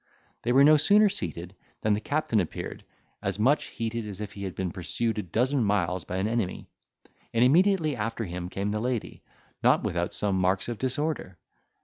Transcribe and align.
They 0.41 0.51
were 0.51 0.63
no 0.63 0.77
sooner 0.77 1.09
seated, 1.09 1.55
than 1.81 1.93
the 1.93 1.99
captain 2.01 2.39
appeared, 2.39 2.83
as 3.21 3.37
much 3.37 3.65
heated 3.65 4.07
as 4.07 4.19
if 4.19 4.33
he 4.33 4.45
had 4.45 4.55
been 4.55 4.71
pursued 4.71 5.19
a 5.19 5.21
dozen 5.21 5.63
miles 5.63 6.05
by 6.05 6.15
an 6.17 6.27
enemy; 6.27 6.67
and 7.35 7.45
immediately 7.45 7.95
after 7.95 8.25
him 8.25 8.49
came 8.49 8.71
the 8.71 8.79
lady, 8.79 9.21
not 9.61 9.83
without 9.83 10.11
some 10.15 10.39
marks 10.39 10.67
of 10.67 10.79
disorder. 10.79 11.37